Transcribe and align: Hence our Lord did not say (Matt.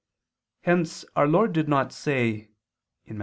Hence 0.61 1.05
our 1.15 1.27
Lord 1.27 1.53
did 1.53 1.69
not 1.69 1.93
say 1.93 2.49
(Matt. 3.07 3.19